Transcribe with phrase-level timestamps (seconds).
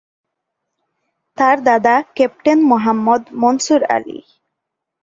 [1.37, 4.17] তার দাদা ক্যাপ্টেন মুহাম্মদ মনসুর আলী।